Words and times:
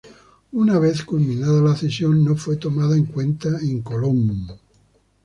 Una 0.53 0.79
vez 0.79 1.03
culminada 1.03 1.61
la 1.61 1.75
cesión, 1.75 2.25
no 2.25 2.35
fue 2.35 2.55
tomado 2.57 2.95
en 2.95 3.05
cuenta 3.05 3.49
en 3.61 3.83
Colón. 3.83 4.47